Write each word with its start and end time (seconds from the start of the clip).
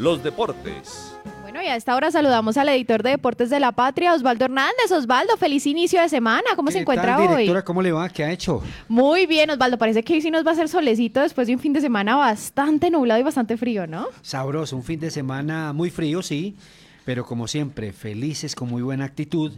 los 0.00 0.22
deportes. 0.22 1.14
Bueno, 1.42 1.62
y 1.62 1.66
a 1.66 1.76
esta 1.76 1.94
hora 1.94 2.10
saludamos 2.10 2.56
al 2.56 2.70
editor 2.70 3.02
de 3.02 3.10
Deportes 3.10 3.50
de 3.50 3.60
la 3.60 3.72
Patria, 3.72 4.14
Osvaldo 4.14 4.46
Hernández. 4.46 4.90
Osvaldo, 4.90 5.36
feliz 5.36 5.66
inicio 5.66 6.00
de 6.00 6.08
semana. 6.08 6.44
¿Cómo 6.56 6.70
se 6.70 6.78
encuentra 6.78 7.16
tal, 7.16 7.26
hoy? 7.26 7.32
directora? 7.32 7.64
¿Cómo 7.64 7.82
le 7.82 7.92
va? 7.92 8.08
¿Qué 8.08 8.24
ha 8.24 8.32
hecho? 8.32 8.62
Muy 8.88 9.26
bien, 9.26 9.50
Osvaldo. 9.50 9.76
Parece 9.76 10.02
que 10.02 10.14
hoy 10.14 10.22
sí 10.22 10.30
nos 10.30 10.44
va 10.44 10.50
a 10.50 10.52
hacer 10.54 10.68
solecito 10.68 11.20
después 11.20 11.48
de 11.48 11.54
un 11.54 11.60
fin 11.60 11.74
de 11.74 11.82
semana 11.82 12.16
bastante 12.16 12.88
nublado 12.90 13.20
y 13.20 13.24
bastante 13.24 13.58
frío, 13.58 13.86
¿no? 13.86 14.06
Sabroso, 14.22 14.74
un 14.74 14.84
fin 14.84 15.00
de 15.00 15.10
semana 15.10 15.74
muy 15.74 15.90
frío, 15.90 16.22
sí, 16.22 16.56
pero 17.04 17.26
como 17.26 17.46
siempre, 17.46 17.92
felices, 17.92 18.54
con 18.54 18.70
muy 18.70 18.80
buena 18.80 19.04
actitud, 19.04 19.52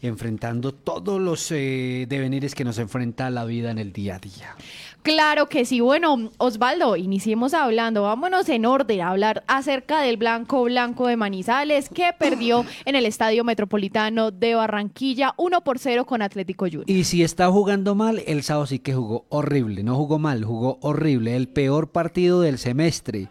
enfrentando 0.00 0.72
todos 0.72 1.20
los 1.20 1.50
eh, 1.50 2.06
devenires 2.08 2.54
que 2.54 2.62
nos 2.62 2.78
enfrenta 2.78 3.30
la 3.30 3.44
vida 3.44 3.72
en 3.72 3.78
el 3.78 3.92
día 3.92 4.16
a 4.16 4.18
día. 4.20 4.54
Claro 5.02 5.48
que 5.48 5.64
sí. 5.64 5.80
Bueno, 5.80 6.30
Osvaldo, 6.38 6.96
iniciemos 6.96 7.54
hablando. 7.54 8.02
Vámonos 8.02 8.48
en 8.48 8.66
orden 8.66 9.00
a 9.00 9.10
hablar 9.10 9.44
acerca 9.46 10.00
del 10.00 10.16
Blanco 10.16 10.64
Blanco 10.64 11.06
de 11.06 11.16
Manizales 11.16 11.88
que 11.88 12.12
perdió 12.18 12.64
en 12.84 12.94
el 12.94 13.06
Estadio 13.06 13.44
Metropolitano 13.44 14.30
de 14.30 14.54
Barranquilla 14.54 15.34
1 15.36 15.62
por 15.62 15.78
0 15.78 16.04
con 16.04 16.22
Atlético 16.22 16.66
Junior. 16.66 16.84
Y 16.90 17.04
si 17.04 17.22
está 17.22 17.50
jugando 17.50 17.94
mal, 17.94 18.22
el 18.26 18.42
sábado 18.42 18.66
sí 18.66 18.80
que 18.80 18.94
jugó 18.94 19.24
horrible, 19.28 19.82
no 19.82 19.96
jugó 19.96 20.18
mal, 20.18 20.44
jugó 20.44 20.78
horrible, 20.82 21.36
el 21.36 21.48
peor 21.48 21.90
partido 21.90 22.40
del 22.40 22.58
semestre. 22.58 23.28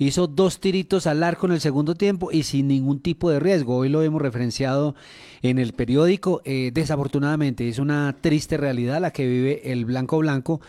Hizo 0.00 0.26
dos 0.28 0.60
tiritos 0.60 1.06
al 1.06 1.22
arco 1.22 1.44
en 1.44 1.52
el 1.52 1.60
segundo 1.60 1.94
tiempo 1.94 2.32
y 2.32 2.44
sin 2.44 2.68
ningún 2.68 3.00
tipo 3.00 3.28
de 3.28 3.38
riesgo. 3.38 3.76
Hoy 3.76 3.90
lo 3.90 4.02
hemos 4.02 4.22
referenciado 4.22 4.94
en 5.42 5.58
el 5.58 5.74
periódico. 5.74 6.40
Eh, 6.46 6.70
desafortunadamente 6.72 7.68
es 7.68 7.78
una 7.78 8.16
triste 8.18 8.56
realidad 8.56 8.98
la 8.98 9.10
que 9.10 9.26
vive 9.26 9.70
el 9.70 9.84
Blanco 9.84 10.16
Blanco 10.16 10.62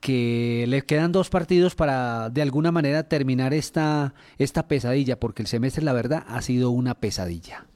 que 0.00 0.64
le 0.68 0.86
quedan 0.86 1.12
dos 1.12 1.28
partidos 1.28 1.74
para 1.74 2.30
de 2.30 2.40
alguna 2.40 2.72
manera 2.72 3.06
terminar 3.10 3.52
esta, 3.52 4.14
esta 4.38 4.68
pesadilla, 4.68 5.20
porque 5.20 5.42
el 5.42 5.48
semestre, 5.48 5.84
la 5.84 5.92
verdad, 5.92 6.24
ha 6.26 6.40
sido 6.40 6.70
una 6.70 6.94
pesadilla. 6.94 7.66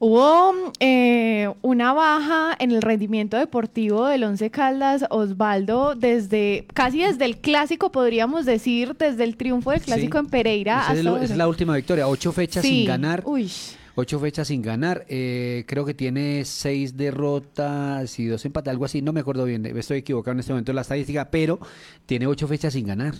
Hubo 0.00 0.54
eh, 0.78 1.52
una 1.62 1.92
baja 1.92 2.54
en 2.60 2.70
el 2.70 2.82
rendimiento 2.82 3.36
deportivo 3.36 4.06
del 4.06 4.22
Once 4.22 4.48
Caldas, 4.48 5.04
Osvaldo, 5.10 5.96
desde 5.96 6.66
casi 6.72 7.00
desde 7.00 7.24
el 7.24 7.38
clásico, 7.38 7.90
podríamos 7.90 8.46
decir, 8.46 8.94
desde 8.96 9.24
el 9.24 9.36
triunfo 9.36 9.72
del 9.72 9.80
clásico 9.80 10.18
Sí. 10.18 10.24
en 10.24 10.30
Pereira. 10.30 10.82
Esa 10.82 10.92
es, 10.92 10.98
hasta 11.00 11.00
es 11.24 11.30
ahora. 11.30 11.36
la 11.36 11.48
última 11.48 11.74
victoria, 11.74 12.06
ocho 12.06 12.30
fechas 12.30 12.62
Sí. 12.62 12.68
sin 12.68 12.86
ganar. 12.86 13.22
Uy. 13.26 13.50
Ocho 13.96 14.20
fechas 14.20 14.46
sin 14.46 14.62
ganar. 14.62 15.04
eh, 15.08 15.64
creo 15.66 15.84
que 15.84 15.94
tiene 15.94 16.44
seis 16.44 16.96
derrotas 16.96 18.16
y 18.20 18.26
dos 18.26 18.44
empates, 18.44 18.70
algo 18.70 18.84
así. 18.84 19.02
No 19.02 19.12
me 19.12 19.18
acuerdo 19.18 19.44
bien. 19.44 19.66
Estoy 19.66 19.98
equivocado 19.98 20.34
en 20.34 20.38
este 20.38 20.52
momento 20.52 20.70
en 20.70 20.76
la 20.76 20.82
estadística, 20.82 21.28
pero 21.28 21.58
tiene 22.06 22.28
ocho 22.28 22.46
fechas 22.46 22.72
sin 22.74 22.86
ganar. 22.86 23.14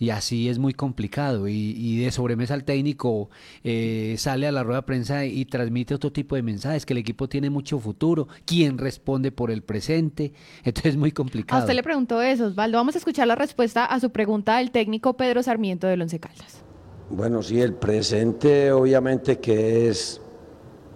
Y 0.00 0.10
así 0.10 0.48
es 0.48 0.58
muy 0.58 0.72
complicado. 0.72 1.46
Y, 1.46 1.74
y 1.76 2.02
de 2.02 2.10
sobremesa 2.10 2.54
el 2.54 2.64
técnico 2.64 3.28
eh, 3.62 4.14
sale 4.18 4.48
a 4.48 4.52
la 4.52 4.62
rueda 4.64 4.80
de 4.80 4.86
prensa 4.86 5.26
y 5.26 5.44
transmite 5.44 5.94
otro 5.94 6.10
tipo 6.10 6.34
de 6.36 6.42
mensajes, 6.42 6.86
que 6.86 6.94
el 6.94 6.98
equipo 6.98 7.28
tiene 7.28 7.50
mucho 7.50 7.78
futuro, 7.78 8.26
quién 8.46 8.78
responde 8.78 9.30
por 9.30 9.50
el 9.50 9.62
presente. 9.62 10.32
Entonces 10.64 10.92
es 10.94 10.96
muy 10.96 11.10
A 11.10 11.14
complicado. 11.14 11.60
usted 11.60 11.74
le 11.74 11.82
preguntó 11.82 12.22
eso, 12.22 12.46
Osvaldo. 12.46 12.78
Vamos 12.78 12.94
a 12.94 12.98
escuchar 12.98 13.28
la 13.28 13.34
respuesta 13.36 13.84
a 13.84 14.00
su 14.00 14.10
pregunta 14.10 14.56
del 14.56 14.70
técnico 14.70 15.18
Pedro 15.18 15.42
Sarmiento 15.42 15.86
del 15.86 16.00
Once 16.00 16.18
Caldas. 16.18 16.62
Bueno, 17.10 17.42
sí, 17.42 17.60
el 17.60 17.74
presente 17.74 18.72
obviamente 18.72 19.38
que 19.38 19.88
es 19.88 20.20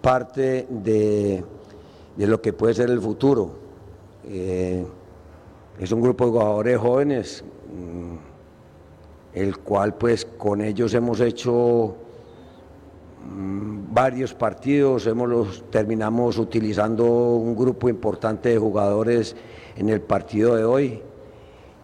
parte 0.00 0.66
de, 0.70 1.44
de 2.16 2.27
lo 2.27 2.41
que 2.41 2.52
puede 2.55 2.72
ser 2.72 2.89
el 2.89 3.00
futuro. 3.00 3.58
Eh, 4.27 4.83
es 5.78 5.92
un 5.92 6.00
grupo 6.00 6.24
de 6.24 6.30
jugadores 6.30 6.78
jóvenes, 6.78 7.44
mm, 7.70 8.33
el 9.34 9.58
cual 9.58 9.94
pues 9.94 10.24
con 10.24 10.60
ellos 10.60 10.94
hemos 10.94 11.20
hecho 11.20 11.96
mm, 13.28 13.92
varios 13.92 14.32
partidos, 14.34 15.06
hemos 15.06 15.64
terminamos 15.70 16.38
utilizando 16.38 17.04
un 17.04 17.56
grupo 17.56 17.89
importante 17.89 18.50
de 18.50 18.58
jugadores 18.58 19.34
en 19.77 19.89
el 19.89 20.00
partido 20.00 20.55
de 20.55 20.64
hoy 20.64 21.02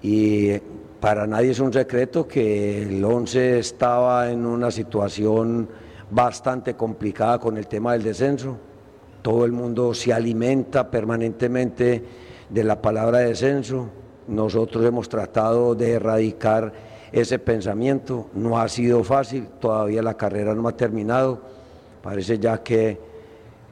y 0.02 0.52
para 1.00 1.26
nadie 1.26 1.50
es 1.50 1.60
un 1.60 1.72
secreto 1.72 2.28
que 2.28 2.82
el 2.82 3.04
11 3.04 3.58
estaba 3.58 4.30
en 4.30 4.46
una 4.46 4.70
situación 4.70 5.68
bastante 6.10 6.74
complicada 6.74 7.38
con 7.38 7.56
el 7.56 7.66
tema 7.66 7.92
del 7.92 8.02
descenso. 8.02 8.56
Todo 9.22 9.44
el 9.44 9.52
mundo 9.52 9.94
se 9.94 10.12
alimenta 10.12 10.90
permanentemente 10.90 12.04
de 12.48 12.64
la 12.64 12.80
palabra 12.80 13.18
descenso. 13.18 13.88
Nosotros 14.28 14.84
hemos 14.84 15.08
tratado 15.08 15.74
de 15.74 15.92
erradicar 15.92 16.89
ese 17.12 17.38
pensamiento. 17.38 18.28
No 18.34 18.58
ha 18.58 18.68
sido 18.68 19.02
fácil, 19.04 19.48
todavía 19.60 20.02
la 20.02 20.14
carrera 20.14 20.54
no 20.54 20.68
ha 20.68 20.76
terminado. 20.76 21.40
Parece 22.02 22.38
ya 22.38 22.62
que 22.62 22.98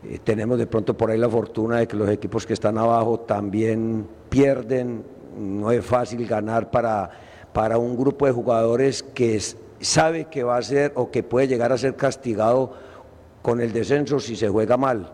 eh, 0.05 0.19
tenemos 0.23 0.59
de 0.59 0.67
pronto 0.67 0.97
por 0.97 1.11
ahí 1.11 1.19
la 1.19 1.29
fortuna 1.29 1.79
de 1.79 1.89
que 1.89 1.97
los 1.97 2.09
equipos 2.09 2.47
que 2.47 2.53
están 2.53 2.79
abajo 2.79 3.21
también 3.21 4.07
pierden. 4.29 5.05
No 5.37 5.71
es 5.71 5.85
fácil 5.85 6.27
ganar 6.27 6.71
para, 6.71 7.11
para 7.53 7.79
un 7.79 7.97
grupo 7.97 8.27
de 8.27 8.33
jugadores 8.33 9.03
que 9.03 9.41
sabe 9.81 10.25
que 10.27 10.43
va 10.43 10.57
a 10.57 10.63
ser 10.63 10.93
o 10.97 11.11
que 11.11 11.23
puede 11.23 11.49
llegar 11.49 11.73
a 11.73 11.79
ser 11.79 11.95
castigado 11.97 12.73
con 13.43 13.61
el 13.61 13.73
descenso 13.73 14.21
si 14.21 14.37
se 14.37 14.49
juega 14.49 14.77
mal. 14.77 15.13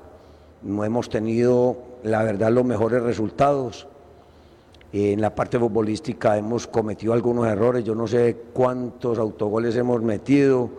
No 0.63 0.85
hemos 0.85 1.11
tenido, 1.11 1.77
la 2.03 2.23
verdad, 2.23 2.51
los 2.51 2.65
mejores 2.65 3.03
resultados. 3.03 3.87
En 4.97 5.21
la 5.21 5.35
parte 5.35 5.59
futbolística 5.59 6.39
hemos 6.39 6.69
cometido 6.69 7.15
algunos 7.15 7.49
errores, 7.49 7.83
yo 7.83 7.97
no 7.97 8.07
sé 8.07 8.37
cuántos 8.53 9.19
autogoles 9.19 9.75
hemos 9.75 10.01
metido. 10.01 10.71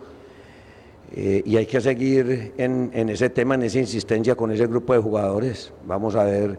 Eh, 1.12 1.42
y 1.44 1.58
hay 1.58 1.66
que 1.66 1.82
seguir 1.82 2.54
en, 2.56 2.90
en 2.94 3.10
ese 3.10 3.28
tema, 3.28 3.56
en 3.56 3.64
esa 3.64 3.78
insistencia 3.78 4.34
con 4.34 4.50
ese 4.50 4.66
grupo 4.68 4.94
de 4.94 5.00
jugadores. 5.00 5.70
Vamos 5.84 6.16
a 6.16 6.24
ver 6.24 6.58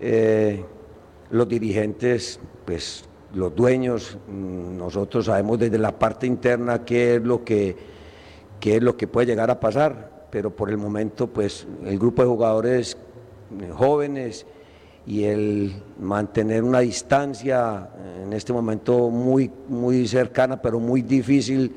eh, 0.00 0.64
los 1.30 1.48
dirigentes, 1.48 2.38
pues 2.64 3.04
los 3.34 3.52
dueños, 3.52 4.16
mm, 4.28 4.76
nosotros 4.76 5.24
sabemos 5.24 5.58
desde 5.58 5.78
la 5.78 5.98
parte 5.98 6.28
interna 6.28 6.84
qué 6.84 7.16
es 7.16 7.22
lo 7.24 7.42
que, 7.42 7.74
qué 8.60 8.76
es 8.76 8.82
lo 8.82 8.96
que 8.96 9.08
puede 9.08 9.26
llegar 9.26 9.50
a 9.50 9.58
pasar, 9.58 10.28
pero 10.30 10.54
por 10.54 10.70
el 10.70 10.78
momento 10.78 11.26
pues 11.26 11.66
el 11.84 11.98
grupo 11.98 12.22
de 12.22 12.28
jugadores 12.28 12.96
eh, 13.60 13.70
jóvenes 13.72 14.46
y 15.06 15.24
el 15.24 15.72
mantener 16.00 16.62
una 16.62 16.80
distancia 16.80 17.88
eh, 17.96 18.22
en 18.24 18.32
este 18.32 18.52
momento 18.52 19.10
muy, 19.10 19.50
muy 19.68 20.06
cercana, 20.06 20.60
pero 20.60 20.78
muy 20.78 21.02
difícil 21.02 21.72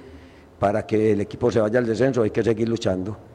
para 0.60 0.86
que 0.86 1.12
el 1.12 1.22
equipo 1.22 1.52
se 1.52 1.60
vaya 1.60 1.80
al 1.80 1.86
descenso, 1.86 2.22
hay 2.22 2.32
que 2.32 2.44
seguir 2.44 2.70
luchando. 2.70 3.35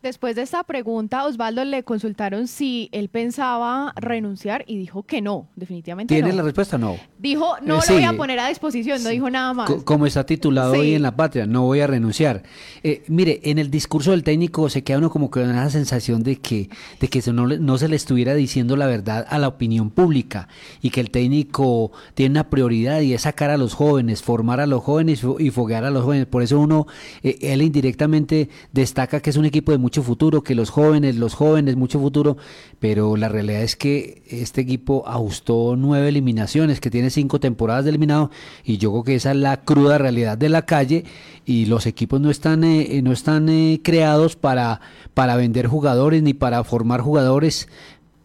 Después 0.00 0.36
de 0.36 0.42
esta 0.42 0.62
pregunta, 0.62 1.24
Osvaldo 1.26 1.64
le 1.64 1.82
consultaron 1.82 2.46
si 2.46 2.88
él 2.92 3.08
pensaba 3.08 3.92
renunciar 3.96 4.64
y 4.68 4.78
dijo 4.78 5.02
que 5.02 5.20
no, 5.20 5.48
definitivamente 5.56 6.14
¿Tiene 6.14 6.30
no. 6.30 6.36
la 6.36 6.42
respuesta 6.44 6.78
no? 6.78 6.96
Dijo, 7.18 7.56
no 7.64 7.78
Eh, 7.78 7.82
lo 7.88 7.94
voy 7.94 8.04
a 8.04 8.12
poner 8.16 8.38
a 8.38 8.46
disposición, 8.48 9.02
no 9.02 9.08
dijo 9.08 9.28
nada 9.28 9.52
más. 9.54 9.68
Co- 9.68 9.84
Como 9.84 10.06
está 10.06 10.24
titulado 10.24 10.74
Sí. 10.74 10.78
hoy 10.80 10.94
en 10.94 11.02
La 11.02 11.16
Patria, 11.16 11.46
no 11.46 11.62
voy 11.62 11.80
a 11.80 11.88
renunciar. 11.88 12.44
Eh, 12.84 13.02
mire, 13.08 13.40
en 13.42 13.58
el 13.58 13.72
discurso 13.72 14.12
del 14.12 14.22
técnico 14.22 14.68
se 14.68 14.84
queda 14.84 14.98
uno 14.98 15.10
como 15.10 15.32
con 15.32 15.42
una 15.48 15.68
sensación 15.68 16.22
de 16.22 16.36
que, 16.36 16.70
de 17.00 17.08
que 17.08 17.20
no, 17.32 17.48
no 17.48 17.76
se 17.78 17.88
le 17.88 17.96
estuviera 17.96 18.34
diciendo 18.34 18.76
la 18.76 18.86
verdad 18.86 19.26
a 19.28 19.38
la 19.40 19.48
opinión 19.48 19.90
pública 19.90 20.46
y 20.80 20.90
que 20.90 21.00
el 21.00 21.10
técnico 21.10 21.90
tiene 22.14 22.30
una 22.34 22.50
prioridad 22.50 23.00
y 23.00 23.14
es 23.14 23.22
sacar 23.22 23.50
a 23.50 23.56
los 23.56 23.74
jóvenes, 23.74 24.22
formar 24.22 24.60
a 24.60 24.66
los 24.68 24.80
jóvenes 24.84 25.22
y 25.40 25.50
foguear 25.50 25.84
a 25.84 25.90
los 25.90 26.04
jóvenes. 26.04 26.26
Por 26.26 26.44
eso 26.44 26.60
uno, 26.60 26.86
eh, 27.24 27.36
él 27.42 27.62
indirectamente 27.62 28.48
destaca 28.72 29.18
que 29.18 29.30
es 29.30 29.36
un 29.36 29.44
equipo 29.44 29.72
de 29.72 29.87
mucho 29.88 30.02
futuro, 30.02 30.42
que 30.42 30.54
los 30.54 30.68
jóvenes, 30.68 31.16
los 31.16 31.32
jóvenes, 31.32 31.76
mucho 31.76 31.98
futuro, 31.98 32.36
pero 32.78 33.16
la 33.16 33.30
realidad 33.30 33.62
es 33.62 33.74
que 33.74 34.22
este 34.28 34.60
equipo 34.60 35.04
ajustó 35.06 35.76
nueve 35.78 36.10
eliminaciones, 36.10 36.78
que 36.78 36.90
tiene 36.90 37.08
cinco 37.08 37.40
temporadas 37.40 37.84
de 37.84 37.88
eliminado, 37.88 38.30
y 38.64 38.76
yo 38.76 38.90
creo 38.90 39.04
que 39.04 39.14
esa 39.14 39.30
es 39.30 39.38
la 39.38 39.62
cruda 39.62 39.96
realidad 39.96 40.36
de 40.36 40.50
la 40.50 40.66
calle, 40.66 41.04
y 41.46 41.64
los 41.64 41.86
equipos 41.86 42.20
no 42.20 42.28
están, 42.28 42.64
eh, 42.64 43.00
no 43.02 43.12
están 43.12 43.48
eh, 43.48 43.80
creados 43.82 44.36
para, 44.36 44.82
para 45.14 45.36
vender 45.36 45.68
jugadores 45.68 46.22
ni 46.22 46.34
para 46.34 46.62
formar 46.64 47.00
jugadores. 47.00 47.66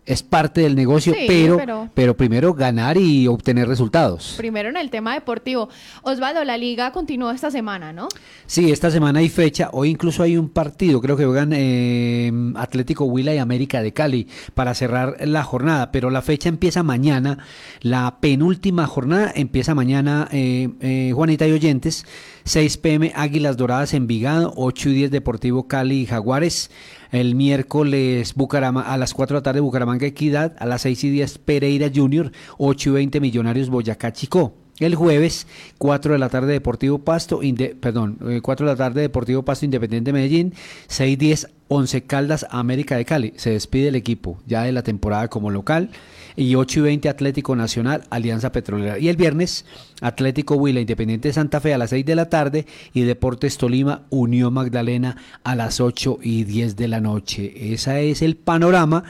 Es 0.06 0.22
parte 0.22 0.60
del 0.62 0.76
negocio, 0.76 1.14
Sí, 1.14 1.22
pero, 1.28 1.56
pero- 1.58 1.90
pero 1.94 2.18
primero 2.18 2.54
ganar 2.54 2.98
y 2.98 3.26
obtener 3.28 3.70
resultados. 3.70 4.34
Primero 4.38 4.68
en 4.68 4.76
el 4.76 4.90
tema 4.90 5.14
deportivo. 5.14 5.70
Osvaldo, 6.02 6.44
la 6.44 6.58
liga 6.58 6.92
continúa 6.92 7.34
esta 7.34 7.50
semana, 7.52 7.94
¿no? 7.94 8.10
Sí, 8.46 8.70
esta 8.72 8.92
semana 8.92 9.20
hay 9.20 9.30
fecha. 9.30 9.70
Hoy 9.72 9.90
incluso 9.90 10.22
hay 10.22 10.36
un 10.36 10.50
partido, 10.50 11.00
creo 11.00 11.16
que 11.16 11.24
juegan 11.24 11.52
eh, 11.54 12.32
Atlético 12.56 13.06
Huila 13.06 13.34
y 13.34 13.38
América 13.38 13.82
de 13.82 13.94
Cali 13.94 14.28
para 14.54 14.74
cerrar 14.74 15.16
la 15.26 15.44
jornada. 15.44 15.92
Pero 15.94 16.10
la 16.10 16.22
fecha 16.22 16.50
empieza 16.50 16.84
mañana. 16.84 17.38
La 17.82 18.18
penúltima 18.20 18.86
jornada 18.88 19.32
empieza 19.34 19.74
mañana, 19.74 20.28
eh, 20.34 20.68
eh, 20.82 21.12
Juanita 21.16 21.48
y 21.48 21.54
Oyentes. 21.54 22.06
6 22.46 22.76
pm 22.78 23.14
Águilas 23.16 23.56
Doradas 23.56 23.94
Envigado, 23.94 24.52
8 24.58 24.90
y 24.90 24.94
10 24.96 25.12
Deportivo 25.12 25.70
Cali 25.70 26.02
y 26.02 26.06
Jaguares. 26.08 26.72
El 27.14 27.36
miércoles 27.36 28.34
Bucarama, 28.34 28.82
a 28.82 28.98
las 28.98 29.14
4 29.14 29.36
de 29.36 29.40
la 29.40 29.44
tarde 29.44 29.60
Bucaramanga 29.60 29.93
Equidad, 30.02 30.56
a 30.60 30.66
las 30.66 30.82
6 30.82 31.04
y 31.04 31.10
10 31.10 31.38
Pereira 31.40 31.92
Junior, 31.94 32.32
8 32.58 32.90
y 32.90 32.94
20 32.94 33.20
Millonarios 33.20 33.70
Boyacá 33.70 34.14
Chico. 34.14 34.54
El 34.80 34.96
jueves, 34.96 35.46
4 35.78 36.14
de 36.14 36.20
la 36.20 36.30
tarde 36.30 36.52
Deportivo 36.52 36.98
Pasto, 36.98 37.42
perdón, 37.80 38.18
4 38.42 38.66
de 38.66 38.72
la 38.72 38.76
tarde 38.76 39.02
Deportivo 39.02 39.44
Pasto 39.44 39.66
Independiente 39.66 40.12
Medellín, 40.12 40.54
6-10 40.90 41.48
Once 41.68 42.04
Caldas 42.04 42.48
América 42.50 42.98
de 42.98 43.06
Cali. 43.06 43.34
Se 43.36 43.52
despide 43.52 43.90
el 43.90 43.96
equipo 43.96 44.40
ya 44.48 44.64
de 44.64 44.72
la 44.72 44.84
temporada 44.84 45.28
como 45.28 45.52
local. 45.52 45.90
Y 46.36 46.56
8 46.56 46.80
y 46.80 46.82
20 46.84 47.10
Atlético 47.10 47.56
Nacional, 47.56 48.06
Alianza 48.10 48.52
Petrolera. 48.52 48.98
Y 48.98 49.10
el 49.10 49.16
viernes, 49.16 49.66
Atlético 50.02 50.56
Huila, 50.56 50.80
Independiente 50.80 51.28
de 51.28 51.34
Santa 51.34 51.62
Fe 51.62 51.76
a 51.76 51.78
las 51.78 51.92
6 51.92 52.04
de 52.06 52.16
la 52.16 52.30
tarde 52.30 52.66
y 52.92 53.02
Deportes 53.02 53.60
Tolima, 53.60 54.02
Unión 54.10 54.54
Magdalena 54.54 55.18
a 55.44 55.56
las 55.56 55.80
8 55.80 56.18
y 56.24 56.44
10 56.46 56.76
de 56.76 56.88
la 56.88 57.00
noche. 57.00 57.74
Ese 57.74 58.10
es 58.10 58.24
el 58.24 58.36
panorama 58.36 59.04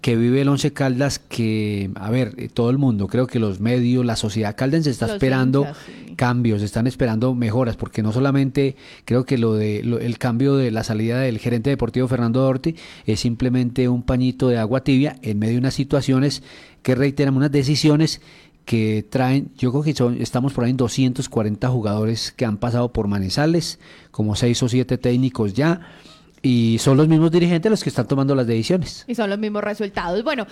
que 0.00 0.14
vive 0.14 0.40
el 0.42 0.48
Once 0.48 0.72
Caldas, 0.72 1.18
que, 1.18 1.90
a 1.96 2.10
ver, 2.10 2.34
eh, 2.36 2.48
todo 2.48 2.70
el 2.70 2.78
mundo, 2.78 3.08
creo 3.08 3.26
que 3.26 3.38
los 3.38 3.60
medios, 3.60 4.04
la 4.04 4.16
sociedad 4.16 4.54
caldense 4.56 4.90
está 4.90 5.06
esperando 5.06 5.66
cambios, 6.16 6.62
están 6.62 6.86
esperando 6.86 7.34
mejoras, 7.34 7.76
porque 7.76 8.02
no 8.02 8.12
solamente 8.12 8.76
creo 9.04 9.24
que 9.24 9.36
lo 9.36 9.54
de 9.54 9.80
el 9.80 10.18
cambio 10.18 10.56
de 10.56 10.70
la 10.70 10.84
salida 10.84 11.20
del 11.20 11.38
gerente 11.38 11.70
deportivo 11.70 12.08
Fernando 12.08 12.40
Dorti 12.40 12.76
es 13.04 13.20
simplemente 13.20 13.88
un 13.88 14.02
pañito 14.02 14.48
de 14.48 14.58
agua 14.58 14.84
tibia 14.84 15.16
en 15.22 15.38
medio 15.38 15.54
de 15.54 15.58
unas 15.58 15.74
situaciones 15.74 16.42
que 16.82 16.94
reiteran 16.94 17.36
unas 17.36 17.50
decisiones 17.50 18.20
que 18.64 19.06
traen, 19.08 19.50
yo 19.56 19.70
creo 19.70 19.84
que 19.84 19.94
son, 19.94 20.20
estamos 20.20 20.52
por 20.52 20.64
ahí 20.64 20.70
en 20.70 20.76
240 20.76 21.68
jugadores 21.68 22.32
que 22.32 22.44
han 22.44 22.58
pasado 22.58 22.92
por 22.92 23.06
Manizales, 23.06 23.78
como 24.10 24.34
6 24.34 24.64
o 24.64 24.68
7 24.68 24.98
técnicos 24.98 25.54
ya, 25.54 25.82
y 26.46 26.78
son 26.78 26.96
los 26.96 27.08
mismos 27.08 27.32
dirigentes 27.32 27.68
los 27.68 27.82
que 27.82 27.88
están 27.88 28.06
tomando 28.06 28.34
las 28.36 28.46
decisiones. 28.46 29.04
Y 29.08 29.16
son 29.16 29.28
los 29.28 29.38
mismos 29.38 29.64
resultados. 29.64 30.22
Bueno, 30.22 30.46